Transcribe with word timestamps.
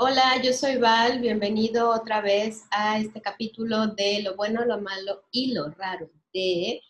Hola, 0.00 0.40
yo 0.40 0.52
soy 0.52 0.76
Val, 0.76 1.18
bienvenido 1.18 1.90
otra 1.90 2.20
vez 2.20 2.62
a 2.70 3.00
este 3.00 3.20
capítulo 3.20 3.88
de 3.88 4.22
lo 4.22 4.36
bueno, 4.36 4.64
lo 4.64 4.80
malo 4.80 5.24
y 5.32 5.52
lo 5.52 5.70
raro 5.70 6.08
de, 6.32 6.80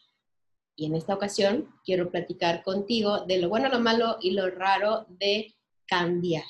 y 0.77 0.85
en 0.85 0.95
esta 0.95 1.15
ocasión 1.15 1.75
quiero 1.87 2.11
platicar 2.11 2.63
contigo 2.63 3.25
de 3.25 3.39
lo 3.39 3.49
bueno, 3.49 3.71
lo 3.71 3.81
malo 3.81 4.19
y 4.21 4.33
lo 4.33 4.51
raro 4.51 5.07
de 5.09 5.55
cambiar. 5.87 6.45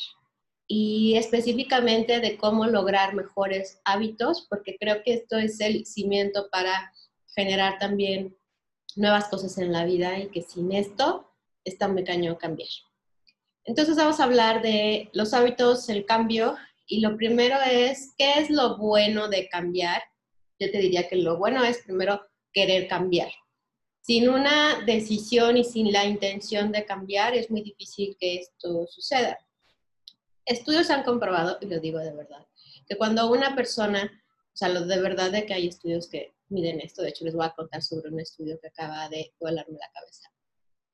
Y 0.66 1.14
específicamente 1.14 2.18
de 2.18 2.36
cómo 2.36 2.66
lograr 2.66 3.14
mejores 3.14 3.80
hábitos, 3.84 4.48
porque 4.50 4.76
creo 4.80 5.04
que 5.04 5.14
esto 5.14 5.38
es 5.38 5.60
el 5.60 5.86
cimiento 5.86 6.48
para 6.50 6.92
generar 7.36 7.78
también 7.78 8.36
nuevas 8.96 9.28
cosas 9.28 9.58
en 9.58 9.70
la 9.70 9.84
vida 9.84 10.18
y 10.18 10.28
que 10.30 10.42
sin 10.42 10.72
esto 10.72 11.30
está 11.62 11.86
muy 11.86 12.02
cañón 12.02 12.34
cambiar. 12.34 12.68
Entonces 13.64 13.96
vamos 13.96 14.18
a 14.18 14.24
hablar 14.24 14.62
de 14.62 15.10
los 15.12 15.34
hábitos, 15.34 15.88
el 15.88 16.06
cambio, 16.06 16.56
y 16.86 17.00
lo 17.00 17.16
primero 17.16 17.58
es, 17.60 18.14
¿qué 18.16 18.38
es 18.38 18.48
lo 18.48 18.78
bueno 18.78 19.28
de 19.28 19.48
cambiar? 19.48 20.02
Yo 20.58 20.70
te 20.70 20.78
diría 20.78 21.06
que 21.06 21.16
lo 21.16 21.36
bueno 21.36 21.62
es 21.64 21.82
primero 21.82 22.26
querer 22.52 22.88
cambiar. 22.88 23.30
Sin 24.00 24.30
una 24.30 24.82
decisión 24.86 25.58
y 25.58 25.64
sin 25.64 25.92
la 25.92 26.06
intención 26.06 26.72
de 26.72 26.86
cambiar 26.86 27.34
es 27.34 27.50
muy 27.50 27.60
difícil 27.60 28.16
que 28.18 28.36
esto 28.36 28.86
suceda. 28.86 29.38
Estudios 30.46 30.88
han 30.88 31.02
comprobado, 31.02 31.58
y 31.60 31.66
lo 31.66 31.78
digo 31.78 31.98
de 31.98 32.14
verdad, 32.14 32.46
que 32.88 32.96
cuando 32.96 33.30
una 33.30 33.54
persona, 33.54 34.10
o 34.54 34.56
sea, 34.56 34.70
lo 34.70 34.86
de 34.86 34.98
verdad 34.98 35.30
de 35.30 35.44
que 35.44 35.52
hay 35.52 35.68
estudios 35.68 36.08
que 36.08 36.32
miden 36.48 36.80
esto, 36.80 37.02
de 37.02 37.10
hecho 37.10 37.26
les 37.26 37.34
voy 37.34 37.44
a 37.44 37.54
contar 37.54 37.82
sobre 37.82 38.08
un 38.08 38.18
estudio 38.18 38.58
que 38.58 38.68
acaba 38.68 39.10
de 39.10 39.34
volarme 39.38 39.76
la 39.78 39.90
cabeza 39.92 40.30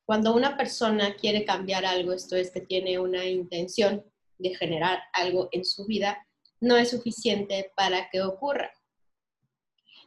cuando 0.07 0.35
una 0.35 0.57
persona 0.57 1.15
quiere 1.17 1.45
cambiar 1.45 1.85
algo, 1.85 2.13
esto 2.13 2.37
es 2.37 2.51
que 2.51 2.61
tiene 2.61 2.99
una 2.99 3.25
intención 3.25 4.05
de 4.39 4.55
generar 4.55 5.01
algo 5.13 5.49
en 5.53 5.65
su 5.65 5.87
vida, 5.87 6.27
no 6.61 6.77
es 6.77 6.91
suficiente 6.91 7.73
para 7.77 8.11
que 8.11 8.23
ocurra. 8.23 8.73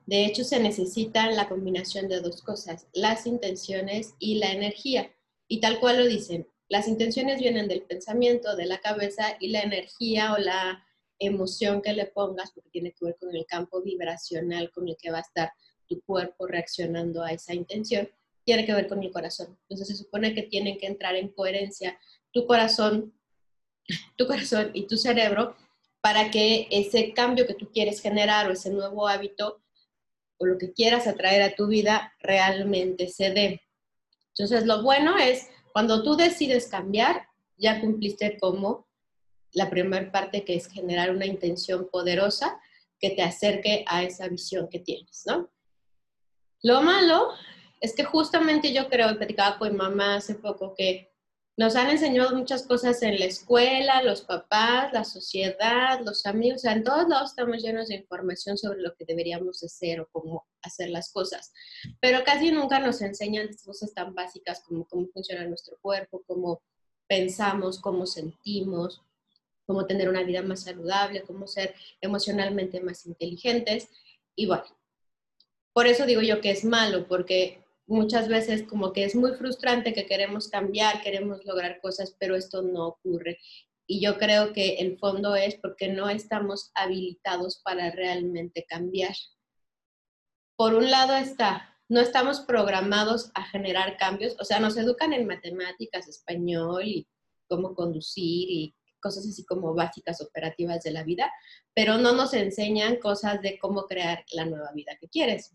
De 0.06 0.26
hecho, 0.26 0.44
se 0.44 0.60
necesita 0.60 1.30
la 1.32 1.50
combinación 1.50 2.08
de 2.08 2.22
dos 2.22 2.42
cosas, 2.42 2.88
las 2.94 3.26
intenciones 3.26 4.14
y 4.20 4.36
la 4.36 4.52
energía. 4.52 5.12
Y 5.48 5.60
tal 5.60 5.80
cual 5.80 5.98
lo 5.98 6.06
dicen, 6.06 6.48
las 6.70 6.88
intenciones 6.88 7.40
vienen 7.40 7.68
del 7.68 7.84
pensamiento, 7.84 8.56
de 8.56 8.66
la 8.66 8.80
cabeza 8.80 9.36
y 9.40 9.50
la 9.50 9.62
energía 9.62 10.34
o 10.34 10.38
la 10.38 10.86
emoción 11.20 11.82
que 11.82 11.94
le 11.94 12.06
pongas, 12.06 12.52
porque 12.52 12.70
tiene 12.70 12.92
que 12.92 13.06
ver 13.06 13.18
con 13.20 13.36
el 13.36 13.46
campo 13.46 13.82
vibracional 13.82 14.72
con 14.72 14.88
el 14.88 14.96
que 14.98 15.12
va 15.12 15.18
a 15.18 15.22
estar 15.22 15.52
tu 15.88 16.02
cuerpo 16.02 16.48
reaccionando 16.48 17.24
a 17.24 17.32
esa 17.32 17.54
intención, 17.54 18.10
tiene 18.48 18.66
que 18.66 18.74
ver 18.74 18.88
con 18.88 19.04
el 19.04 19.12
corazón. 19.12 19.60
Entonces 19.64 19.90
se 19.90 20.04
supone 20.06 20.34
que 20.34 20.44
tienen 20.44 20.78
que 20.78 20.88
entrar 20.88 21.18
en 21.18 21.28
coherencia 21.28 22.00
tu 22.32 22.48
corazón, 22.48 23.14
tu 24.16 24.26
corazón 24.26 24.72
y 24.74 24.88
tu 24.88 24.96
cerebro 24.96 25.58
para 26.00 26.32
que 26.32 26.70
ese 26.72 27.12
cambio 27.12 27.46
que 27.46 27.56
tú 27.56 27.70
quieres 27.74 28.02
generar 28.02 28.48
o 28.48 28.54
ese 28.54 28.70
nuevo 28.70 29.06
hábito 29.06 29.62
o 30.38 30.46
lo 30.46 30.58
que 30.58 30.72
quieras 30.72 31.08
atraer 31.08 31.42
a 31.42 31.56
tu 31.56 31.68
vida 31.68 32.14
realmente 32.20 33.10
se 33.10 33.32
dé. 33.32 33.62
Entonces 34.30 34.66
lo 34.66 34.82
bueno 34.82 35.18
es 35.18 35.50
cuando 35.74 36.02
tú 36.02 36.16
decides 36.16 36.68
cambiar, 36.68 37.28
ya 37.58 37.82
cumpliste 37.82 38.38
como 38.40 38.88
la 39.52 39.70
primera 39.70 40.10
parte 40.10 40.46
que 40.46 40.56
es 40.56 40.68
generar 40.68 41.12
una 41.12 41.26
intención 41.26 41.90
poderosa 41.92 42.58
que 42.98 43.10
te 43.10 43.24
acerque 43.24 43.84
a 43.88 44.04
esa 44.04 44.30
visión 44.30 44.70
que 44.70 44.80
tienes, 44.80 45.24
¿no? 45.26 45.50
Lo 46.64 46.82
malo 46.82 47.34
es 47.80 47.94
que 47.96 48.04
justamente 48.04 48.74
yo 48.74 48.90
creo, 48.90 49.16
platicaba 49.18 49.58
con 49.58 49.72
mi 49.72 49.78
mamá 49.78 50.16
hace 50.16 50.36
poco, 50.36 50.74
que 50.76 51.12
nos 51.58 51.76
han 51.76 51.90
enseñado 51.90 52.36
muchas 52.36 52.68
cosas 52.68 53.02
en 53.02 53.20
la 53.20 53.26
escuela, 53.26 54.04
los 54.04 54.22
papás, 54.22 54.94
la 54.94 55.04
sociedad, 55.04 56.00
los 56.06 56.26
amigos, 56.28 56.64
o 56.64 56.70
en 56.70 56.84
todos 56.84 57.08
lados 57.10 57.32
estamos 57.32 57.64
llenos 57.64 57.88
de 57.88 57.96
información 57.96 58.58
sobre 58.60 58.82
lo 58.82 58.94
que 58.94 59.06
deberíamos 59.06 59.64
hacer 59.64 60.00
o 60.00 60.08
cómo 60.12 60.46
hacer 60.62 60.90
las 60.90 61.12
cosas, 61.12 61.52
pero 62.00 62.24
casi 62.24 62.52
nunca 62.52 62.80
nos 62.80 63.02
enseñan 63.02 63.50
cosas 63.66 63.92
tan 63.94 64.14
básicas 64.14 64.62
como 64.68 64.86
cómo 64.88 65.08
funciona 65.08 65.46
nuestro 65.46 65.78
cuerpo, 65.82 66.24
cómo 66.28 66.62
pensamos, 67.08 67.80
cómo 67.80 68.06
sentimos, 68.06 69.02
cómo 69.66 69.88
tener 69.88 70.10
una 70.10 70.24
vida 70.24 70.44
más 70.44 70.62
saludable, 70.64 71.24
cómo 71.24 71.48
ser 71.48 71.74
emocionalmente 72.02 72.82
más 72.82 73.06
inteligentes. 73.06 73.90
Y 74.36 74.46
bueno, 74.46 74.66
por 75.74 75.88
eso 75.88 76.06
digo 76.06 76.22
yo 76.22 76.40
que 76.40 76.52
es 76.52 76.64
malo, 76.64 77.08
porque 77.08 77.64
muchas 77.88 78.28
veces 78.28 78.64
como 78.64 78.94
que 78.94 79.06
es 79.06 79.16
muy 79.16 79.34
frustrante 79.34 79.94
que 79.94 80.06
queremos 80.06 80.50
cambiar, 80.50 81.02
queremos 81.02 81.44
lograr 81.46 81.80
cosas, 81.82 82.16
pero 82.20 82.36
esto 82.36 82.62
no 82.62 82.88
ocurre. 82.88 83.40
Y 83.88 84.02
yo 84.02 84.18
creo 84.18 84.52
que 84.52 84.76
el 84.76 85.00
fondo 85.00 85.36
es 85.36 85.56
porque 85.56 85.88
no 85.88 86.10
estamos 86.10 86.72
habilitados 86.76 87.62
para 87.64 87.90
realmente 87.92 88.66
cambiar. 88.68 89.16
Por 90.58 90.74
un 90.74 90.92
lado 90.92 91.16
está, 91.16 91.78
no 91.88 92.02
estamos 92.02 92.42
programados 92.42 93.32
a 93.34 93.46
generar 93.46 93.98
cambios, 93.98 94.36
o 94.40 94.44
sea, 94.44 94.60
nos 94.60 94.76
educan 94.76 95.14
en 95.14 95.26
matemáticas, 95.26 96.08
español 96.08 96.84
y 96.86 97.08
cómo 97.48 97.74
conducir 97.74 98.52
y 98.52 98.76
cosas 99.00 99.26
así 99.26 99.46
como 99.46 99.74
básicas 99.74 100.22
operativas 100.22 100.84
de 100.84 100.92
la 100.92 101.04
vida, 101.04 101.32
pero 101.74 101.98
no 101.98 102.12
nos 102.14 102.34
enseñan 102.34 102.98
cosas 102.98 103.42
de 103.42 103.58
cómo 103.58 103.86
crear 103.86 104.26
la 104.34 104.46
nueva 104.46 104.72
vida 104.74 104.98
que 105.00 105.08
quieres. 105.08 105.54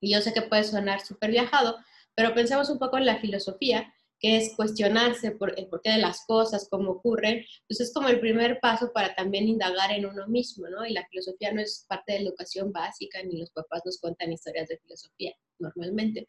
Y 0.00 0.12
yo 0.12 0.20
sé 0.20 0.32
que 0.32 0.42
puede 0.42 0.64
sonar 0.64 1.00
súper 1.00 1.30
viajado, 1.30 1.76
pero 2.14 2.34
pensemos 2.34 2.70
un 2.70 2.78
poco 2.78 2.98
en 2.98 3.06
la 3.06 3.18
filosofía, 3.18 3.92
que 4.20 4.36
es 4.36 4.54
cuestionarse 4.56 5.30
por 5.30 5.58
el 5.58 5.68
porqué 5.68 5.90
de 5.90 5.98
las 5.98 6.24
cosas, 6.26 6.68
cómo 6.70 6.92
ocurren. 6.92 7.44
Pues 7.68 7.80
es 7.80 7.92
como 7.92 8.08
el 8.08 8.20
primer 8.20 8.58
paso 8.60 8.92
para 8.92 9.14
también 9.14 9.48
indagar 9.48 9.92
en 9.92 10.06
uno 10.06 10.26
mismo, 10.26 10.68
¿no? 10.68 10.84
Y 10.84 10.92
la 10.92 11.06
filosofía 11.06 11.52
no 11.52 11.60
es 11.60 11.84
parte 11.88 12.12
de 12.12 12.20
la 12.20 12.28
educación 12.30 12.72
básica, 12.72 13.22
ni 13.22 13.38
los 13.38 13.50
papás 13.50 13.82
nos 13.84 13.98
cuentan 14.00 14.32
historias 14.32 14.68
de 14.68 14.78
filosofía 14.78 15.34
normalmente. 15.58 16.28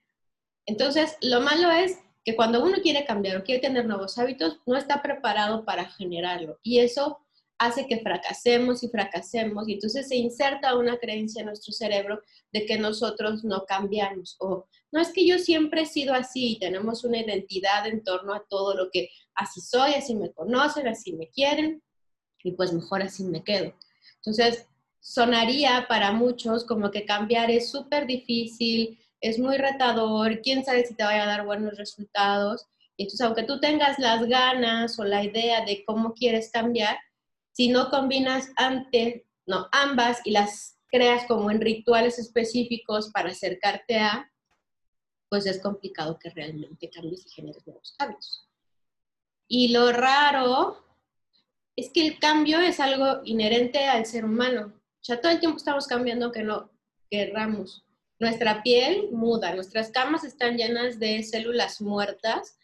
Entonces, 0.66 1.18
lo 1.22 1.42
malo 1.42 1.72
es 1.72 1.98
que 2.24 2.36
cuando 2.36 2.64
uno 2.64 2.78
quiere 2.84 3.06
cambiar 3.06 3.38
o 3.38 3.44
quiere 3.44 3.62
tener 3.62 3.86
nuevos 3.86 4.18
hábitos, 4.20 4.60
no 4.68 4.78
está 4.78 5.02
preparado 5.02 5.66
para 5.66 5.86
generarlo. 5.86 6.60
Y 6.62 6.80
eso 6.80 7.20
hace 7.60 7.86
que 7.86 8.00
fracasemos 8.00 8.84
y 8.84 8.88
fracasemos 8.88 9.68
y 9.68 9.74
entonces 9.74 10.08
se 10.08 10.16
inserta 10.16 10.78
una 10.78 10.98
creencia 10.98 11.42
en 11.42 11.48
nuestro 11.48 11.74
cerebro 11.74 12.22
de 12.52 12.66
que 12.66 12.78
nosotros 12.78 13.44
no 13.44 13.66
cambiamos 13.66 14.38
o 14.40 14.66
no 14.92 15.02
es 15.02 15.10
que 15.10 15.28
yo 15.28 15.38
siempre 15.38 15.82
he 15.82 15.86
sido 15.86 16.14
así 16.14 16.54
y 16.54 16.60
tenemos 16.60 17.04
una 17.04 17.20
identidad 17.20 17.86
en 17.86 18.04
torno 18.04 18.34
a 18.34 18.44
todo 18.50 18.76
lo 18.76 18.90
que 18.90 19.10
así 19.36 19.62
soy, 19.62 19.94
así 19.94 20.16
me 20.16 20.32
conocen, 20.32 20.88
así 20.88 21.14
me 21.14 21.28
quieren 21.28 21.84
y 22.44 22.54
pues 22.54 22.74
mejor 22.74 23.04
así 23.04 23.24
me 23.26 23.44
quedo. 23.44 23.74
Entonces, 24.16 24.66
sonaría 25.02 25.86
para 25.88 26.12
muchos 26.12 26.64
como 26.64 26.92
que 26.92 27.06
cambiar 27.06 27.52
es 27.52 27.70
súper 27.70 28.08
difícil, 28.08 29.00
es 29.22 29.38
muy 29.38 29.58
retador, 29.58 30.42
quién 30.42 30.64
sabe 30.64 30.86
si 30.86 30.96
te 30.96 31.04
vaya 31.04 31.24
a 31.24 31.28
dar 31.28 31.46
buenos 31.46 31.78
resultados. 31.78 32.66
Y 32.96 33.04
entonces, 33.04 33.26
aunque 33.26 33.44
tú 33.44 33.60
tengas 33.60 34.00
las 34.00 34.26
ganas 34.28 34.98
o 34.98 35.04
la 35.04 35.24
idea 35.24 35.66
de 35.66 35.84
cómo 35.86 36.14
quieres 36.14 36.52
cambiar, 36.52 36.98
si 37.60 37.68
no 37.68 37.90
combinas 37.90 38.54
ante, 38.56 39.28
no, 39.46 39.68
ambas 39.74 40.22
y 40.24 40.32
las 40.32 40.78
creas 40.88 41.26
como 41.28 41.52
en 41.52 41.60
rituales 41.60 42.18
específicos 42.18 43.12
para 43.12 43.32
acercarte 43.32 43.98
a, 43.98 44.32
pues 45.28 45.46
es 45.46 45.62
complicado 45.62 46.18
que 46.18 46.30
realmente 46.30 46.90
cambies 46.90 47.26
y 47.26 47.30
generes 47.32 47.68
nuevos 47.68 47.94
hábitos. 48.00 48.48
Y 49.50 49.74
lo 49.74 49.92
raro 49.92 50.82
es 51.76 51.90
que 51.90 52.08
el 52.08 52.18
cambio 52.18 52.62
es 52.62 52.80
algo 52.80 53.20
inherente 53.26 53.88
al 53.88 54.06
ser 54.06 54.24
humano. 54.24 54.72
O 54.78 55.04
sea, 55.04 55.20
todo 55.20 55.34
el 55.34 55.42
tiempo 55.42 55.58
estamos 55.58 55.86
cambiando 55.86 56.32
que 56.32 56.44
no 56.44 56.72
querramos. 57.12 57.86
Nuestra 58.20 58.64
piel 58.64 59.10
muda, 59.12 59.54
nuestras 59.54 59.90
camas 59.90 60.24
están 60.24 60.56
llenas 60.56 60.98
de 60.98 61.24
células 61.24 61.82
muertas, 61.82 62.58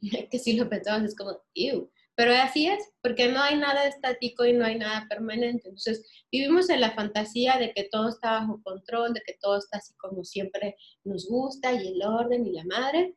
que 0.30 0.38
si 0.38 0.54
lo 0.54 0.70
pensamos 0.70 1.02
es 1.02 1.14
como, 1.14 1.38
ew. 1.52 1.90
Pero 2.18 2.34
así 2.34 2.66
es, 2.66 2.84
porque 3.00 3.28
no 3.28 3.40
hay 3.40 3.56
nada 3.56 3.86
estático 3.86 4.44
y 4.44 4.52
no 4.52 4.64
hay 4.64 4.76
nada 4.76 5.06
permanente. 5.08 5.68
Entonces, 5.68 6.04
vivimos 6.32 6.68
en 6.68 6.80
la 6.80 6.90
fantasía 6.90 7.58
de 7.58 7.72
que 7.72 7.84
todo 7.84 8.08
está 8.08 8.40
bajo 8.40 8.60
control, 8.64 9.14
de 9.14 9.22
que 9.24 9.38
todo 9.40 9.56
está 9.56 9.78
así 9.78 9.94
como 9.98 10.24
siempre 10.24 10.74
nos 11.04 11.28
gusta 11.28 11.72
y 11.72 11.86
el 11.86 12.02
orden 12.02 12.44
y 12.44 12.54
la 12.54 12.64
madre, 12.64 13.14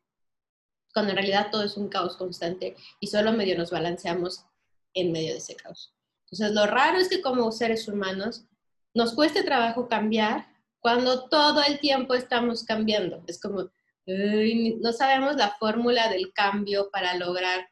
cuando 0.93 1.13
en 1.13 1.17
realidad 1.17 1.47
todo 1.51 1.63
es 1.63 1.77
un 1.77 1.89
caos 1.89 2.15
constante 2.15 2.75
y 2.99 3.07
solo 3.07 3.31
medio 3.31 3.57
nos 3.57 3.71
balanceamos 3.71 4.45
en 4.93 5.11
medio 5.11 5.31
de 5.31 5.39
ese 5.39 5.55
caos. 5.55 5.95
Entonces, 6.25 6.51
lo 6.53 6.67
raro 6.67 6.99
es 6.99 7.09
que 7.09 7.23
como 7.23 7.51
seres 7.51 7.87
humanos 7.87 8.45
nos 8.93 9.15
cueste 9.15 9.41
trabajo 9.41 9.87
cambiar 9.87 10.45
cuando 10.79 11.27
todo 11.27 11.63
el 11.63 11.79
tiempo 11.79 12.13
estamos 12.13 12.63
cambiando. 12.63 13.23
Es 13.25 13.41
como, 13.41 13.71
no 14.05 14.93
sabemos 14.93 15.37
la 15.37 15.55
fórmula 15.57 16.07
del 16.07 16.31
cambio 16.33 16.91
para 16.91 17.15
lograr 17.15 17.67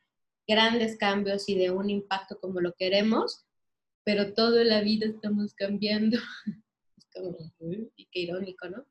grandes 0.50 0.98
cambios 0.98 1.48
y 1.48 1.56
de 1.56 1.70
un 1.70 1.92
impacto 1.92 2.40
como 2.40 2.60
lo 2.60 2.74
queremos, 2.74 3.46
pero 4.04 4.34
toda 4.34 4.64
la 4.64 4.82
vida 4.82 5.06
estamos 5.06 5.54
cambiando. 5.54 6.18
Es 6.98 7.06
como, 7.14 7.38
qué 8.12 8.20
irónico, 8.20 8.68
¿no? 8.68 8.86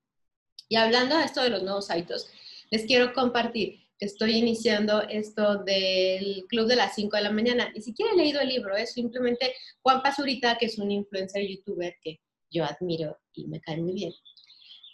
Y 0.69 0.77
hablando 0.77 1.19
de 1.19 1.25
esto 1.25 1.43
de 1.43 1.51
los 1.51 1.63
nuevos 1.63 1.91
hábitos, 1.91 2.31
les 2.71 2.85
quiero 2.87 3.13
compartir 3.13 3.81
que 3.99 4.07
estoy 4.07 4.37
iniciando 4.37 5.03
esto 5.03 5.65
del 5.65 6.45
club 6.49 6.69
de 6.69 6.77
las 6.77 6.95
5 6.95 7.17
de 7.17 7.23
la 7.23 7.33
mañana. 7.33 7.71
Ni 7.75 7.83
siquiera 7.83 8.13
he 8.13 8.17
leído 8.17 8.41
el 8.41 8.49
libro, 8.49 8.77
es 8.77 8.93
simplemente 8.93 9.53
Juan 9.83 10.03
Pazurita, 10.03 10.57
que 10.57 10.67
es 10.67 10.79
un 10.79 10.91
influencer 10.91 11.47
youtuber 11.47 11.97
que 12.03 12.21
yo 12.51 12.65
admiro 12.65 13.19
y 13.35 13.47
me 13.49 13.61
cae 13.61 13.79
muy 13.79 13.93
bien. 13.93 14.13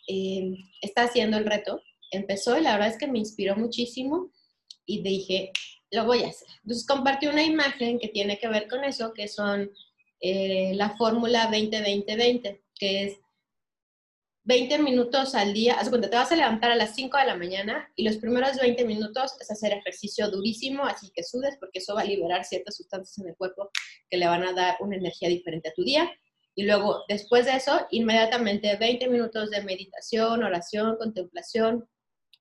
Eh, 0.09 0.55
está 0.81 1.03
haciendo 1.05 1.37
el 1.37 1.45
reto, 1.45 1.83
empezó 2.11 2.59
y 2.59 2.63
la 2.63 2.73
verdad 2.73 2.89
es 2.89 2.99
que 2.99 3.07
me 3.07 3.19
inspiró 3.19 3.57
muchísimo 3.57 4.33
y 4.87 5.03
dije, 5.03 5.53
lo 5.95 6.05
voy 6.05 6.23
a 6.23 6.29
hacer. 6.29 6.49
Entonces 6.63 6.87
compartí 6.87 7.27
una 7.27 7.43
imagen 7.43 7.99
que 7.99 8.09
tiene 8.09 8.39
que 8.39 8.49
ver 8.49 8.69
con 8.69 8.85
eso, 8.85 9.13
que 9.13 9.29
son 9.29 9.71
eh, 10.21 10.73
la 10.75 10.97
fórmula 10.97 11.51
20-20-20, 11.51 12.61
que 12.75 13.05
es 13.05 13.19
20 14.47 14.79
minutos 14.81 15.35
al 15.35 15.55
día, 15.55 15.75
haz 15.75 15.89
cuenta, 15.89 16.11
te 16.11 16.17
vas 16.17 16.31
a 16.31 16.37
levantar 16.37 16.71
a 16.71 16.77
las 16.77 16.95
5 16.95 17.17
de 17.17 17.25
la 17.25 17.37
mañana 17.37 17.91
y 17.97 18.05
los 18.05 18.19
primeros 18.19 18.59
20 18.59 18.85
minutos 18.85 19.33
es 19.41 19.51
hacer 19.51 19.73
ejercicio 19.73 20.31
durísimo, 20.31 20.85
así 20.85 21.11
que 21.15 21.23
sudes 21.23 21.57
porque 21.59 21.79
eso 21.79 21.95
va 21.95 22.03
a 22.03 22.05
liberar 22.05 22.45
ciertas 22.45 22.77
sustancias 22.77 23.17
en 23.19 23.29
el 23.29 23.37
cuerpo 23.37 23.71
que 24.11 24.19
le 24.19 24.27
van 24.27 24.45
a 24.45 24.53
dar 24.53 24.77
una 24.81 24.97
energía 24.97 25.31
diferente 25.31 25.71
a 25.71 25.73
tu 25.73 25.83
día. 25.83 26.11
Y 26.55 26.65
luego, 26.65 27.05
después 27.09 27.47
de 27.47 27.57
eso, 27.57 27.87
inmediatamente 27.91 28.77
20 28.77 29.09
minutos 29.09 29.51
de 29.51 29.63
meditación, 29.63 30.45
oración, 30.45 30.97
contemplación 30.99 31.89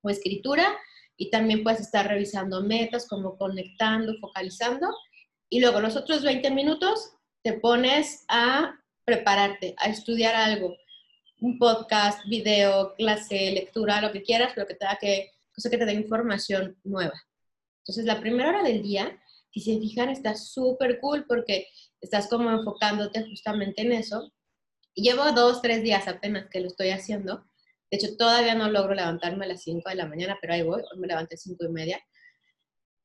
o 0.02 0.10
escritura. 0.10 0.78
Y 1.18 1.30
también 1.30 1.64
puedes 1.64 1.82
estar 1.82 2.08
revisando 2.08 2.62
metas, 2.62 3.08
como 3.08 3.38
conectando, 3.38 4.14
focalizando. 4.20 4.88
Y 5.50 5.60
luego 5.60 5.80
los 5.80 5.96
otros 5.96 6.24
20 6.24 6.52
minutos 6.52 7.12
te 7.44 7.54
pones 7.54 8.26
a 8.28 8.80
prepararte, 9.06 9.76
a 9.78 9.90
estudiar 9.90 10.36
algo 10.36 10.76
un 11.44 11.60
podcast, 11.60 12.26
video, 12.26 12.96
clase, 12.96 13.52
lectura, 13.52 14.00
lo 14.00 14.14
que 14.14 14.24
quieras, 14.24 14.54
pero 14.56 14.66
que 14.66 14.76
te 14.76 14.86
da 14.86 14.98
que, 15.00 15.32
cosa 15.54 15.70
que 15.70 15.78
te 15.78 15.86
dé 15.86 15.94
información 15.94 16.78
nueva. 16.86 17.22
Entonces, 17.80 18.06
la 18.06 18.22
primera 18.22 18.48
hora 18.48 18.64
del 18.64 18.82
día, 18.82 19.22
si 19.52 19.60
se 19.60 19.78
fijan, 19.78 20.10
está 20.10 20.36
súper 20.36 21.02
cool 21.02 21.26
porque 21.28 21.68
estás 22.00 22.30
como 22.30 22.50
enfocándote 22.50 23.26
justamente 23.30 23.82
en 23.82 23.92
eso. 23.92 24.32
Llevo 24.96 25.34
dos, 25.34 25.62
tres 25.62 25.84
días 25.84 26.08
apenas 26.08 26.50
que 26.50 26.62
lo 26.62 26.68
estoy 26.68 26.92
haciendo. 26.92 27.44
De 27.94 27.98
hecho, 27.98 28.18
todavía 28.18 28.56
no 28.56 28.72
logro 28.72 28.96
levantarme 28.96 29.46
a 29.46 29.50
las 29.50 29.62
5 29.62 29.88
de 29.88 29.94
la 29.94 30.08
mañana, 30.08 30.36
pero 30.42 30.56
ahí 30.56 30.64
voy, 30.64 30.82
hoy 30.82 31.00
me 31.00 31.06
levanté 31.06 31.36
a 31.36 31.38
5 31.38 31.64
y 31.64 31.70
media. 31.70 32.04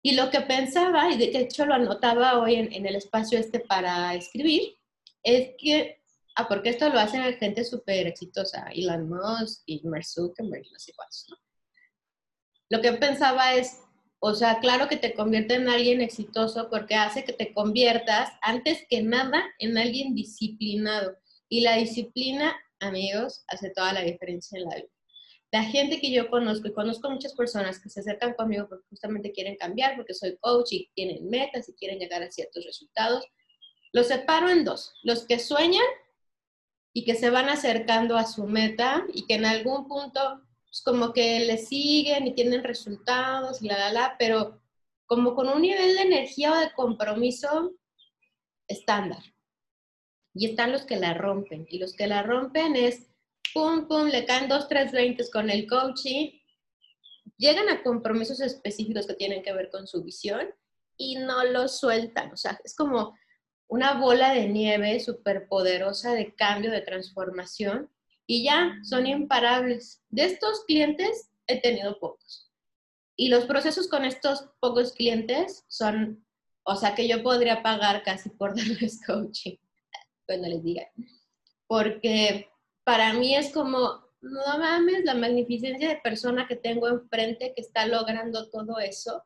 Y 0.00 0.14
lo 0.14 0.31
que 0.31 0.40
pensaba, 0.40 1.11
y 1.11 1.19
de 1.19 1.38
hecho 1.40 1.67
lo 1.67 1.75
anotaba 1.75 2.38
hoy 2.38 2.55
en, 2.55 2.73
en 2.73 2.87
el 2.87 2.96
espacio 2.96 3.38
este 3.38 3.61
para 3.61 4.14
escribir, 4.14 4.79
es 5.23 5.50
que 5.58 6.00
ah, 6.37 6.49
porque 6.49 6.70
esto 6.70 6.88
lo 6.88 6.99
hacen 6.99 7.23
gente 7.35 7.64
súper 7.64 8.06
exitosa, 8.06 8.67
Elon 8.73 9.11
Musk 9.11 9.61
y 9.67 9.87
Mark 9.87 10.06
Zuckerberg, 10.06 10.64
no 10.73 10.79
sé 10.79 10.94
cuántos, 10.96 11.26
¿no? 11.29 11.37
Lo 12.70 12.81
que 12.81 12.93
pensaba 12.94 13.56
es, 13.56 13.82
o 14.20 14.32
sea, 14.32 14.58
claro 14.58 14.88
que 14.88 14.96
te 14.96 15.12
convierte 15.12 15.56
en 15.56 15.69
alguien 15.69 16.00
exitoso 16.00 16.70
porque 16.70 16.94
hace 16.94 17.25
que 17.25 17.34
te 17.34 17.52
conviertas, 17.52 18.31
antes 18.41 18.87
que 18.88 19.02
nada, 19.02 19.44
en 19.58 19.76
alguien 19.76 20.14
disciplinado. 20.14 21.19
Y 21.50 21.61
la 21.61 21.76
disciplina, 21.76 22.56
amigos, 22.80 23.44
hace 23.48 23.70
toda 23.70 23.92
la 23.92 24.02
diferencia 24.02 24.58
en 24.58 24.64
la 24.64 24.76
vida. 24.76 24.88
La 25.50 25.64
gente 25.64 26.00
que 26.00 26.12
yo 26.12 26.28
conozco, 26.28 26.69
y 26.69 26.75
conozco 26.75 27.10
muchas 27.10 27.34
personas 27.34 27.80
que 27.80 27.88
se 27.88 28.00
acercan 28.00 28.34
conmigo 28.34 28.69
porque 28.69 28.84
justamente 28.90 29.32
quieren 29.32 29.56
cambiar, 29.56 29.96
porque 29.96 30.12
soy 30.12 30.36
coach 30.38 30.72
y 30.72 30.90
tienen 30.94 31.28
metas 31.28 31.69
y 31.69 31.75
quieren 31.75 31.98
llegar 31.98 32.22
a 32.22 32.30
ciertos 32.30 32.64
resultados, 32.66 33.26
los 33.92 34.08
separo 34.08 34.50
en 34.50 34.64
dos. 34.64 34.92
Los 35.02 35.26
que 35.26 35.38
sueñan 35.38 35.86
y 36.92 37.04
que 37.04 37.14
se 37.14 37.30
van 37.30 37.48
acercando 37.48 38.16
a 38.16 38.26
su 38.26 38.46
meta 38.46 39.06
y 39.14 39.26
que 39.26 39.34
en 39.34 39.46
algún 39.46 39.88
punto 39.88 40.42
pues, 40.66 40.82
como 40.82 41.12
que 41.14 41.40
le 41.40 41.56
siguen 41.56 42.26
y 42.26 42.34
tienen 42.34 42.62
resultados 42.62 43.62
y 43.62 43.69
la, 43.69 43.78
la, 43.78 43.92
la, 43.92 44.16
pero 44.19 44.60
como 45.06 45.34
con 45.34 45.48
un 45.48 45.62
nivel 45.62 45.94
de 45.94 46.02
energía 46.02 46.52
o 46.52 46.56
de 46.56 46.72
compromiso 46.72 47.72
estándar. 48.66 49.22
Y 50.34 50.46
están 50.46 50.72
los 50.72 50.82
que 50.82 50.96
la 50.96 51.14
rompen. 51.14 51.66
Y 51.69 51.78
los 51.78 51.94
que 51.94 52.06
la 52.06 52.22
rompen 52.22 52.76
es, 52.76 53.06
pum, 53.54 53.88
pum, 53.88 54.08
le 54.08 54.25
caen 54.25 54.48
dos, 54.48 54.69
tres 54.69 54.92
veintes 54.92 55.30
con 55.30 55.50
el 55.50 55.66
coaching, 55.66 56.30
llegan 57.36 57.69
a 57.69 57.82
compromisos 57.82 58.40
específicos 58.40 59.06
que 59.06 59.14
tienen 59.14 59.42
que 59.42 59.52
ver 59.52 59.70
con 59.70 59.86
su 59.86 60.02
visión 60.02 60.48
y 60.96 61.16
no 61.16 61.44
lo 61.44 61.69
sueltan. 61.69 62.32
O 62.32 62.36
sea, 62.36 62.60
es 62.64 62.75
como 62.75 63.16
una 63.69 63.94
bola 63.94 64.32
de 64.32 64.48
nieve 64.48 64.98
súper 65.00 65.46
poderosa 65.48 66.12
de 66.12 66.34
cambio, 66.34 66.70
de 66.70 66.81
transformación, 66.81 67.90
y 68.26 68.44
ya 68.44 68.78
son 68.82 69.06
imparables. 69.06 70.02
De 70.10 70.24
estos 70.24 70.64
clientes 70.66 71.31
he 71.46 71.60
tenido 71.60 71.98
pocos. 71.98 72.52
Y 73.16 73.28
los 73.28 73.46
procesos 73.46 73.88
con 73.88 74.04
estos 74.04 74.50
pocos 74.60 74.92
clientes 74.92 75.64
son, 75.69 76.24
o 76.62 76.76
sea, 76.76 76.94
que 76.94 77.08
yo 77.08 77.22
podría 77.22 77.62
pagar 77.62 78.02
casi 78.02 78.31
por 78.31 78.54
darles 78.56 79.00
coaching, 79.04 79.56
cuando 80.28 80.46
les 80.46 80.62
diga. 80.62 80.86
Porque 81.66 82.48
para 82.84 83.14
mí 83.14 83.34
es 83.34 83.50
como, 83.50 84.04
no 84.20 84.58
mames, 84.58 85.04
la 85.04 85.14
magnificencia 85.14 85.88
de 85.88 85.96
persona 85.96 86.46
que 86.46 86.54
tengo 86.54 86.86
enfrente 86.86 87.52
que 87.56 87.62
está 87.62 87.86
logrando 87.86 88.48
todo 88.50 88.78
eso. 88.78 89.25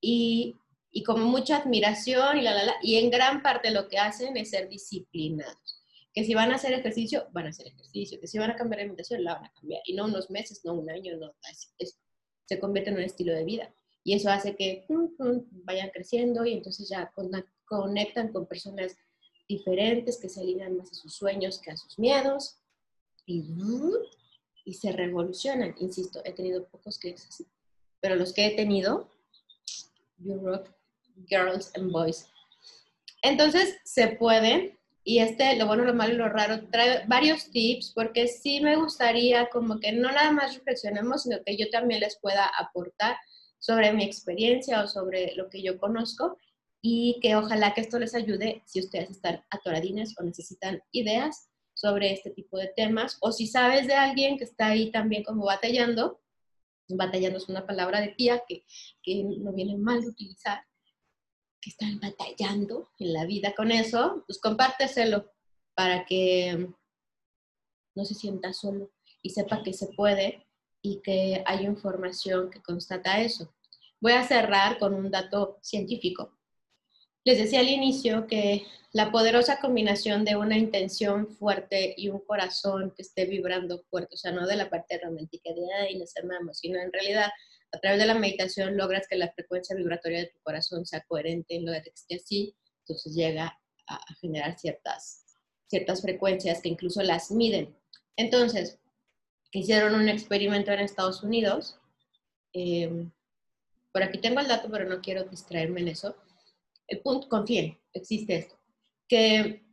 Y 0.00 0.56
y 0.92 1.02
como 1.02 1.24
mucha 1.24 1.56
admiración 1.56 2.36
y 2.36 2.42
la, 2.42 2.54
la, 2.54 2.64
la, 2.64 2.74
y 2.82 2.96
en 2.96 3.10
gran 3.10 3.42
parte 3.42 3.70
lo 3.70 3.88
que 3.88 3.98
hacen 3.98 4.36
es 4.36 4.50
ser 4.50 4.68
disciplinados. 4.68 5.80
Que 6.12 6.24
si 6.24 6.34
van 6.34 6.52
a 6.52 6.56
hacer 6.56 6.74
ejercicio, 6.74 7.26
van 7.32 7.46
a 7.46 7.48
hacer 7.48 7.68
ejercicio, 7.68 8.20
que 8.20 8.26
si 8.26 8.38
van 8.38 8.50
a 8.50 8.56
cambiar 8.56 8.76
de 8.76 8.82
alimentación, 8.82 9.24
la 9.24 9.36
van 9.36 9.46
a 9.46 9.52
cambiar. 9.52 9.80
Y 9.86 9.94
no 9.94 10.04
unos 10.04 10.30
meses, 10.30 10.62
no 10.64 10.74
un 10.74 10.90
año, 10.90 11.16
no, 11.16 11.34
es, 11.78 11.98
se 12.44 12.60
convierte 12.60 12.90
en 12.90 12.96
un 12.96 13.02
estilo 13.02 13.32
de 13.32 13.44
vida. 13.44 13.74
Y 14.04 14.12
eso 14.14 14.30
hace 14.30 14.54
que 14.54 14.84
vayan 15.64 15.88
creciendo 15.90 16.44
y 16.44 16.52
entonces 16.52 16.88
ya 16.88 17.10
conectan 17.64 18.30
con 18.30 18.46
personas 18.46 18.94
diferentes 19.56 20.18
que 20.18 20.28
se 20.28 20.40
alinean 20.40 20.76
más 20.76 20.90
a 20.90 20.94
sus 20.94 21.14
sueños 21.14 21.60
que 21.60 21.70
a 21.70 21.76
sus 21.76 21.98
miedos 21.98 22.58
y, 23.26 23.44
y 24.64 24.74
se 24.74 24.92
revolucionan. 24.92 25.74
Insisto, 25.78 26.20
he 26.24 26.32
tenido 26.32 26.66
pocos 26.66 26.98
clientes 26.98 27.26
así, 27.28 27.46
pero 28.00 28.16
los 28.16 28.32
que 28.32 28.46
he 28.46 28.56
tenido, 28.56 29.10
you 30.18 30.40
Girls 31.28 31.70
and 31.74 31.92
Boys. 31.92 32.28
Entonces, 33.22 33.76
se 33.84 34.08
puede, 34.08 34.78
y 35.04 35.18
este, 35.18 35.56
lo 35.56 35.66
bueno, 35.66 35.84
lo 35.84 35.94
malo 35.94 36.14
y 36.14 36.16
lo 36.16 36.28
raro, 36.28 36.68
trae 36.70 37.04
varios 37.06 37.50
tips, 37.50 37.92
porque 37.94 38.26
sí 38.26 38.60
me 38.60 38.76
gustaría 38.76 39.48
como 39.50 39.78
que 39.78 39.92
no 39.92 40.10
nada 40.10 40.32
más 40.32 40.54
reflexionemos, 40.54 41.24
sino 41.24 41.42
que 41.44 41.56
yo 41.56 41.68
también 41.70 42.00
les 42.00 42.18
pueda 42.18 42.46
aportar 42.58 43.16
sobre 43.58 43.92
mi 43.92 44.04
experiencia 44.04 44.82
o 44.82 44.88
sobre 44.88 45.34
lo 45.36 45.48
que 45.48 45.62
yo 45.62 45.78
conozco 45.78 46.36
y 46.82 47.20
que 47.22 47.36
ojalá 47.36 47.72
que 47.72 47.80
esto 47.80 47.98
les 47.98 48.14
ayude 48.14 48.62
si 48.66 48.80
ustedes 48.80 49.10
están 49.10 49.42
atoradines 49.50 50.18
o 50.18 50.24
necesitan 50.24 50.82
ideas 50.90 51.48
sobre 51.74 52.12
este 52.12 52.30
tipo 52.30 52.58
de 52.58 52.68
temas 52.76 53.16
o 53.20 53.30
si 53.32 53.46
sabes 53.46 53.86
de 53.86 53.94
alguien 53.94 54.36
que 54.36 54.44
está 54.44 54.66
ahí 54.66 54.90
también 54.90 55.22
como 55.22 55.44
batallando, 55.44 56.20
batallando 56.88 57.38
es 57.38 57.48
una 57.48 57.66
palabra 57.66 58.00
de 58.00 58.08
tía 58.08 58.42
que, 58.46 58.64
que 59.02 59.22
no 59.22 59.52
viene 59.52 59.76
mal 59.78 60.02
de 60.02 60.08
utilizar, 60.08 60.64
que 61.60 61.70
están 61.70 62.00
batallando 62.00 62.90
en 62.98 63.12
la 63.12 63.24
vida 63.24 63.54
con 63.54 63.70
eso, 63.70 64.24
pues 64.26 64.40
compárteselo 64.40 65.30
para 65.74 66.04
que 66.04 66.68
no 67.94 68.04
se 68.04 68.14
sienta 68.14 68.52
solo 68.52 68.90
y 69.22 69.30
sepa 69.30 69.62
que 69.62 69.72
se 69.72 69.86
puede 69.88 70.46
y 70.82 71.00
que 71.00 71.44
hay 71.46 71.64
información 71.64 72.50
que 72.50 72.60
constata 72.60 73.20
eso. 73.20 73.54
Voy 74.00 74.12
a 74.12 74.26
cerrar 74.26 74.78
con 74.78 74.94
un 74.94 75.10
dato 75.10 75.58
científico. 75.62 76.36
Les 77.24 77.38
decía 77.38 77.60
al 77.60 77.68
inicio 77.68 78.26
que 78.26 78.66
la 78.92 79.10
poderosa 79.10 79.60
combinación 79.60 80.24
de 80.24 80.36
una 80.36 80.58
intención 80.58 81.28
fuerte 81.28 81.94
y 81.96 82.08
un 82.08 82.20
corazón 82.20 82.92
que 82.94 83.02
esté 83.02 83.24
vibrando 83.24 83.82
fuerte, 83.90 84.14
o 84.14 84.18
sea, 84.18 84.32
no 84.32 84.46
de 84.46 84.56
la 84.56 84.68
parte 84.68 85.00
romántica 85.02 85.50
de, 85.50 85.62
ay, 85.80 85.98
nos 85.98 86.16
amamos, 86.16 86.58
sino 86.58 86.80
en 86.80 86.92
realidad 86.92 87.30
a 87.72 87.78
través 87.78 87.98
de 87.98 88.06
la 88.06 88.14
meditación 88.14 88.76
logras 88.76 89.08
que 89.08 89.16
la 89.16 89.32
frecuencia 89.32 89.74
vibratoria 89.74 90.18
de 90.18 90.26
tu 90.26 90.38
corazón 90.42 90.84
sea 90.84 91.02
coherente 91.08 91.56
en 91.56 91.64
lo 91.64 91.72
que 91.72 91.90
esté 91.94 92.16
así, 92.16 92.54
entonces 92.80 93.14
llega 93.14 93.58
a, 93.86 94.14
generar 94.20 94.58
ciertas, 94.58 95.24
ciertas 95.68 96.02
frecuencias 96.02 96.60
que 96.60 96.68
incluso 96.68 97.02
las 97.02 97.30
miden. 97.30 97.74
Entonces, 98.16 98.78
hicieron 99.52 99.94
un 99.94 100.08
experimento 100.08 100.70
en 100.70 100.80
Estados 100.80 101.22
Unidos. 101.22 101.78
Eh, 102.52 103.06
por 103.90 104.02
aquí 104.02 104.18
tengo 104.18 104.40
el 104.40 104.48
dato, 104.48 104.68
pero 104.70 104.84
no 104.84 105.00
quiero 105.00 105.24
distraerme 105.24 105.80
en 105.80 105.88
eso. 105.88 106.14
El 106.86 107.00
punto, 107.00 107.28
confíen, 107.28 107.78
existe 107.92 108.36
esto. 108.36 108.58
Que 109.08 109.64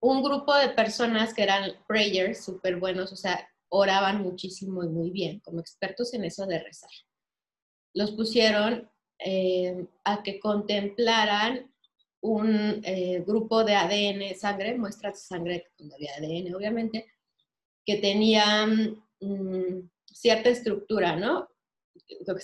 un 0.00 0.22
grupo 0.22 0.54
de 0.54 0.70
personas 0.70 1.32
que 1.34 1.42
eran 1.42 1.72
prayers 1.86 2.44
súper 2.44 2.76
buenos, 2.76 3.12
o 3.12 3.16
sea, 3.16 3.48
oraban 3.68 4.22
muchísimo 4.22 4.84
y 4.84 4.88
muy 4.88 5.10
bien, 5.10 5.40
como 5.40 5.60
expertos 5.60 6.12
en 6.14 6.24
eso 6.24 6.46
de 6.46 6.58
rezar 6.58 6.90
los 7.94 8.12
pusieron 8.12 8.90
eh, 9.18 9.86
a 10.04 10.22
que 10.22 10.40
contemplaran 10.40 11.70
un 12.20 12.80
eh, 12.84 13.22
grupo 13.26 13.64
de 13.64 13.74
ADN, 13.74 14.36
sangre, 14.38 14.78
muestras 14.78 15.14
de 15.14 15.20
sangre 15.20 15.72
donde 15.76 15.94
había 15.96 16.14
ADN, 16.16 16.54
obviamente, 16.54 17.06
que 17.84 17.96
tenían 17.96 19.02
mm, 19.20 19.88
cierta 20.06 20.48
estructura, 20.48 21.16
¿no? 21.16 21.48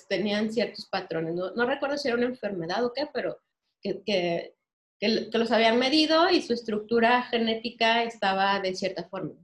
tenían 0.09 0.53
ciertos 0.53 0.87
patrones. 0.87 1.35
No, 1.35 1.67
recuerdo 1.67 1.97
si 1.97 2.09
era 2.09 2.17
una 2.17 2.27
enfermedad 2.27 2.85
o 2.85 2.93
qué, 2.93 3.09
pero 3.13 3.39
que, 3.83 4.03
que, 4.05 4.55
que, 4.99 5.39
los 5.39 5.51
habían 5.51 5.79
medido 5.79 6.31
y 6.31 6.43
su 6.43 6.53
estructura 6.53 7.23
genética 7.25 8.03
estaba 8.03 8.61
de 8.61 8.75
cierta 8.75 9.09
forma. 9.09 9.35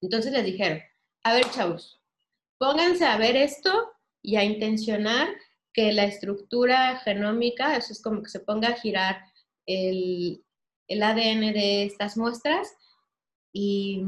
Entonces 0.00 0.32
les 0.32 0.44
dijeron, 0.44 0.80
a 1.24 1.34
ver 1.34 1.50
chavos, 1.50 2.00
pónganse 2.58 3.04
a 3.04 3.16
ver 3.16 3.36
esto 3.36 3.92
y 4.22 4.36
a 4.36 4.44
intencionar 4.44 5.28
que 5.72 5.92
la 5.92 6.04
estructura 6.04 6.98
genómica, 6.98 7.76
eso 7.76 7.92
es 7.92 8.02
como 8.02 8.22
que 8.22 8.30
se 8.30 8.40
ponga 8.40 8.68
a 8.68 8.76
girar 8.76 9.22
el, 9.66 10.44
el 10.88 11.02
ADN 11.02 11.52
de 11.52 11.84
estas 11.84 12.16
muestras 12.16 12.76
y 13.52 14.02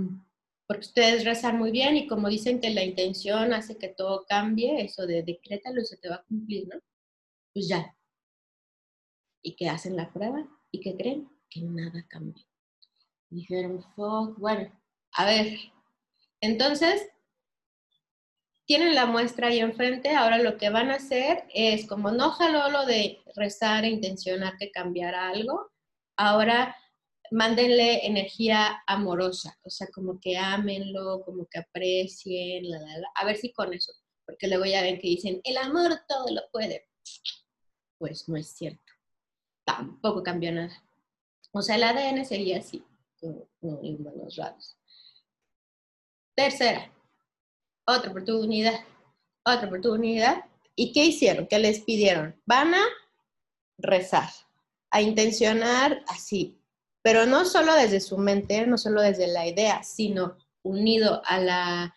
porque 0.67 0.87
ustedes 0.87 1.25
rezan 1.25 1.59
muy 1.59 1.73
bien 1.73 1.97
y 1.97 2.07
como 2.07 2.29
dicen 2.29 2.61
que 2.61 2.71
la 2.71 2.85
intención 2.85 3.53
hace 3.53 3.77
que 3.77 3.89
todo 3.89 4.25
cambie, 4.29 4.85
eso 4.85 5.07
de 5.07 5.23
decrétalo 5.23 5.85
se 5.85 5.97
te 5.97 6.09
va 6.09 6.17
a 6.17 6.25
cumplir, 6.25 6.69
¿no? 6.69 6.81
Pues 7.53 7.69
ya. 7.69 7.93
¿Y 9.43 9.57
que 9.57 9.69
hacen 9.69 9.97
la 9.97 10.13
prueba? 10.13 10.47
¿Y 10.71 10.81
que 10.81 10.97
creen? 10.97 11.31
Que 11.49 11.63
nada 11.63 12.07
cambia. 12.09 12.45
Dijeron, 13.29 13.83
fuck, 13.95 14.39
bueno, 14.39 14.71
a 15.13 15.25
ver. 15.25 15.59
Entonces, 16.41 17.09
tienen 18.71 18.95
la 18.95 19.07
muestra 19.07 19.49
ahí 19.49 19.59
enfrente, 19.59 20.15
ahora 20.15 20.39
lo 20.39 20.57
que 20.57 20.71
van 20.71 20.91
a 20.91 20.95
hacer 20.95 21.45
es, 21.53 21.89
como 21.89 22.13
no 22.13 22.31
jaló 22.31 22.71
lo 22.71 22.87
de 22.87 23.19
rezar 23.35 23.85
e 23.85 23.89
intencionar 23.89 24.57
que 24.59 24.71
cambiara 24.71 25.29
algo, 25.29 25.73
ahora 26.17 26.77
mándenle 27.33 28.07
energía 28.07 28.83
amorosa, 28.87 29.59
o 29.65 29.71
sea, 29.71 29.89
como 29.93 30.21
que 30.21 30.37
ámenlo, 30.37 31.23
como 31.25 31.47
que 31.47 31.59
aprecien, 31.59 32.71
la, 32.71 32.79
la, 32.79 32.99
la. 32.99 33.09
a 33.17 33.25
ver 33.25 33.37
si 33.37 33.53
con 33.53 33.73
eso, 33.73 33.93
porque 34.25 34.47
luego 34.47 34.65
ya 34.65 34.83
ven 34.83 35.01
que 35.01 35.09
dicen, 35.09 35.41
el 35.43 35.57
amor 35.57 35.91
todo 36.09 36.27
lo 36.33 36.43
puede. 36.53 36.89
Pues 37.99 38.29
no 38.29 38.37
es 38.37 38.53
cierto, 38.53 38.90
tampoco 39.77 40.23
cambió 40.23 40.53
nada. 40.53 40.83
O 41.53 41.63
sea, 41.63 41.77
el 41.77 41.83
ADN 41.83 42.25
seguía 42.25 42.59
así, 42.59 42.85
como, 43.21 43.49
en 43.83 44.03
buenos 44.03 44.37
raros. 44.37 44.77
Tercera, 46.35 46.91
otra 47.87 48.11
oportunidad, 48.11 48.81
otra 49.45 49.67
oportunidad. 49.67 50.45
¿Y 50.77 50.93
qué 50.93 51.05
hicieron? 51.05 51.47
¿Qué 51.47 51.59
les 51.59 51.81
pidieron? 51.81 52.41
Van 52.47 52.75
a 52.75 52.85
rezar, 53.79 54.31
a 54.91 55.03
intencionar 55.03 56.03
así, 56.09 56.59
pero 57.03 57.27
no 57.27 57.45
solo 57.45 57.75
desde 57.75 58.01
su 58.01 58.17
mente, 58.17 58.67
no 58.67 58.79
solo 58.79 59.03
desde 59.03 59.27
la 59.27 59.47
idea, 59.47 59.83
sino 59.83 60.37
unido 60.63 61.23
a 61.27 61.39
la 61.39 61.97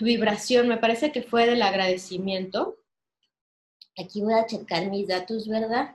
vibración, 0.00 0.68
me 0.68 0.78
parece 0.78 1.12
que 1.12 1.22
fue 1.22 1.46
del 1.46 1.62
agradecimiento. 1.62 2.78
Aquí 3.98 4.22
voy 4.22 4.34
a 4.34 4.46
checar 4.46 4.86
mis 4.86 5.08
datos, 5.08 5.48
¿verdad? 5.48 5.94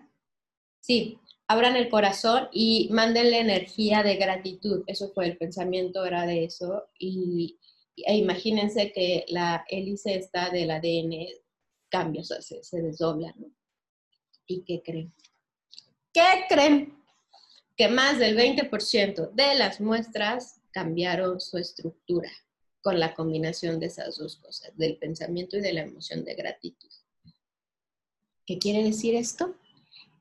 Sí, 0.86 1.20
abran 1.48 1.76
el 1.76 1.90
corazón 1.90 2.48
y 2.52 2.90
mándenle 2.92 3.40
energía 3.40 4.04
de 4.04 4.18
gratitud. 4.18 4.84
Eso 4.86 5.12
fue 5.14 5.26
el 5.26 5.38
pensamiento, 5.38 6.06
era 6.06 6.28
de 6.28 6.44
eso. 6.44 6.84
Y, 7.00 7.58
e 7.96 8.18
imagínense 8.18 8.92
que 8.92 9.26
la 9.30 9.66
hélice 9.68 10.16
está 10.16 10.50
del 10.50 10.70
ADN 10.70 11.26
cambia, 11.90 12.24
se, 12.24 12.64
se 12.64 12.82
desdobla, 12.82 13.34
¿no? 13.38 13.48
¿Y 14.46 14.64
qué 14.64 14.84
creen? 14.84 15.12
¿Qué 16.14 16.46
creen? 16.48 16.96
que 17.76 17.90
más 17.90 18.20
del 18.20 18.38
20% 18.38 19.32
de 19.32 19.56
las 19.56 19.82
muestras 19.82 20.62
cambiaron 20.72 21.42
su 21.42 21.58
estructura 21.58 22.32
con 22.82 23.00
la 23.00 23.14
combinación 23.14 23.80
de 23.80 23.88
esas 23.88 24.18
dos 24.18 24.38
cosas, 24.38 24.72
del 24.78 24.98
pensamiento 24.98 25.58
y 25.58 25.62
de 25.62 25.74
la 25.74 25.82
emoción 25.82 26.24
de 26.24 26.36
gratitud. 26.36 26.90
¿Qué 28.46 28.60
quiere 28.60 28.84
decir 28.84 29.16
esto? 29.16 29.56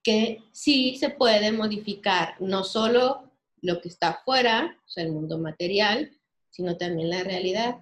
Que 0.05 0.45
sí 0.53 0.97
se 0.97 1.11
puede 1.11 1.51
modificar 1.51 2.37
no 2.41 2.63
solo 2.63 3.33
lo 3.61 3.81
que 3.81 3.89
está 3.89 4.11
afuera, 4.11 4.79
o 4.87 4.89
sea, 4.89 5.03
el 5.03 5.13
mundo 5.13 5.39
material, 5.39 6.13
sino 6.51 6.77
también 6.77 7.11
la 7.11 7.25
realidad. 7.25 7.81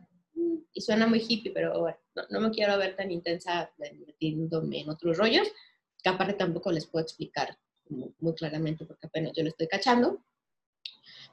Y 0.72 0.80
suena 0.80 1.06
muy 1.06 1.22
hippie, 1.28 1.52
pero 1.52 1.78
bueno, 1.78 1.98
no, 2.30 2.40
me 2.40 2.50
quiero 2.50 2.78
ver 2.78 2.96
tan 2.96 3.10
intensa 3.10 3.70
metiéndome 3.76 4.80
en 4.80 4.88
otros 4.88 5.18
rollos, 5.18 5.48
que 6.02 6.08
aparte 6.08 6.34
tampoco 6.34 6.72
les 6.72 6.86
puedo 6.86 7.02
explicar 7.02 7.58
muy 7.88 8.34
claramente 8.34 8.86
porque 8.86 9.08
apenas 9.08 9.32
yo 9.36 9.42
lo 9.42 9.50
estoy 9.50 9.68
cachando. 9.68 10.24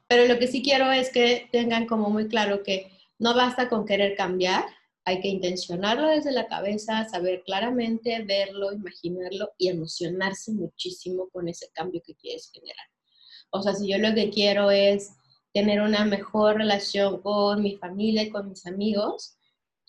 Pero 0.06 0.26
lo 0.26 0.38
que 0.38 0.48
sí 0.48 0.62
quiero 0.62 0.90
es 0.90 1.10
que 1.10 1.48
tengan 1.52 1.86
como 1.86 2.10
muy 2.10 2.28
claro 2.28 2.62
que 2.62 2.90
no 3.18 3.34
basta 3.34 3.68
con 3.68 3.86
querer 3.86 4.16
cambiar, 4.16 4.64
hay 5.04 5.20
que 5.20 5.28
intencionarlo 5.28 6.08
desde 6.08 6.32
la 6.32 6.46
cabeza, 6.46 7.08
saber 7.08 7.42
claramente, 7.44 8.22
verlo, 8.24 8.72
imaginarlo 8.72 9.50
y 9.58 9.68
emocionarse 9.68 10.52
muchísimo 10.52 11.28
con 11.30 11.48
ese 11.48 11.70
cambio 11.72 12.02
que 12.04 12.14
quieres 12.14 12.50
generar. 12.52 12.86
O 13.50 13.62
sea, 13.62 13.74
si 13.74 13.88
yo 13.88 13.98
lo 13.98 14.14
que 14.14 14.30
quiero 14.30 14.70
es 14.70 15.12
tener 15.52 15.80
una 15.80 16.04
mejor 16.04 16.58
relación 16.58 17.20
con 17.22 17.62
mi 17.62 17.76
familia 17.76 18.22
y 18.22 18.30
con 18.30 18.48
mis 18.48 18.66
amigos, 18.66 19.36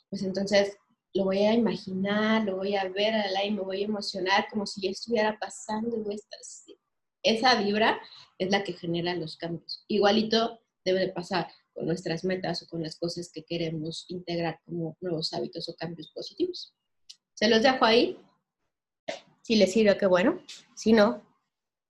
pues 0.09 0.23
entonces 0.23 0.77
lo 1.13 1.25
voy 1.25 1.39
a 1.39 1.53
imaginar, 1.53 2.43
lo 2.43 2.57
voy 2.57 2.75
a 2.75 2.87
ver 2.87 3.13
a 3.13 3.45
y 3.45 3.51
me 3.51 3.61
voy 3.61 3.81
a 3.81 3.85
emocionar 3.85 4.47
como 4.49 4.65
si 4.65 4.81
ya 4.81 4.89
estuviera 4.89 5.37
pasando 5.39 5.97
y. 5.97 6.77
Esa 7.21 7.61
vibra 7.61 8.01
es 8.39 8.49
la 8.49 8.63
que 8.63 8.73
genera 8.73 9.13
los 9.15 9.37
cambios. 9.37 9.83
Igualito 9.87 10.61
debe 10.83 11.01
de 11.01 11.09
pasar 11.09 11.47
con 11.81 11.87
nuestras 11.87 12.23
metas 12.23 12.61
o 12.61 12.67
con 12.67 12.83
las 12.83 12.95
cosas 12.95 13.31
que 13.33 13.43
queremos 13.43 14.05
integrar 14.09 14.59
como 14.65 14.95
nuevos 15.01 15.33
hábitos 15.33 15.67
o 15.67 15.75
cambios 15.75 16.11
positivos. 16.11 16.75
Se 17.33 17.49
los 17.49 17.63
dejo 17.63 17.83
ahí. 17.83 18.19
Si 19.41 19.55
les 19.55 19.73
sirve, 19.73 19.97
qué 19.97 20.05
bueno. 20.05 20.39
Si 20.75 20.93
no, 20.93 21.23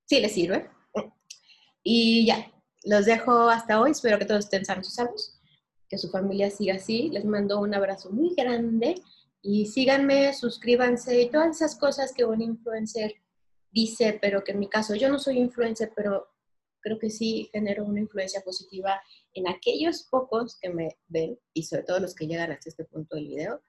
si 0.05 0.21
les 0.21 0.31
sirve. 0.31 0.69
Y 1.83 2.25
ya, 2.25 2.50
los 2.86 3.05
dejo 3.05 3.50
hasta 3.50 3.81
hoy. 3.81 3.91
Espero 3.91 4.17
que 4.17 4.24
todos 4.25 4.45
estén 4.45 4.63
sanos 4.63 4.88
y 4.88 4.91
salvos 4.91 5.38
que 5.89 5.98
su 5.98 6.10
familia 6.10 6.50
siga 6.50 6.75
así. 6.75 7.10
Les 7.10 7.25
mando 7.25 7.60
un 7.60 7.75
abrazo 7.75 8.12
muy 8.12 8.33
grande 8.33 8.95
y 9.41 9.65
síganme, 9.65 10.33
suscríbanse 10.33 11.21
y 11.21 11.29
todas 11.29 11.57
esas 11.57 11.75
cosas 11.75 12.13
que 12.13 12.24
un 12.24 12.41
influencer 12.41 13.15
dice, 13.71 14.17
pero 14.21 14.41
que 14.41 14.53
en 14.53 14.60
mi 14.60 14.69
caso 14.69 14.95
yo 14.95 15.10
no 15.10 15.19
soy 15.19 15.38
influencer, 15.39 15.91
pero 15.93 16.29
creo 16.82 17.00
que 17.00 17.10
sí 17.10 17.50
genero 17.52 17.86
una 17.86 18.00
influencia 18.00 18.42
positiva 18.42 19.02
en 19.34 19.48
aquellos 19.48 20.08
pocos 20.10 20.58
que 20.62 20.70
me 20.70 20.98
ven 21.08 21.40
y 21.54 21.64
sobre 21.64 21.84
todo 21.84 22.00
los 22.00 22.16
que 22.16 22.28
llegan 22.28 22.52
hasta 22.52 22.70
este 22.70 22.86
punto 22.86 23.16
del 23.16 23.28
video. 23.28 23.62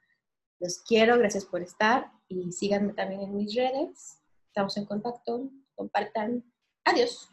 Los 0.58 0.78
quiero, 0.80 1.18
gracias 1.18 1.44
por 1.44 1.62
estar 1.62 2.10
y 2.28 2.52
síganme 2.52 2.92
también 2.92 3.22
en 3.22 3.36
mis 3.36 3.54
redes. 3.54 4.22
Estamos 4.46 4.76
en 4.76 4.86
contacto, 4.86 5.50
compartan. 5.74 6.44
Adiós. 6.84 7.31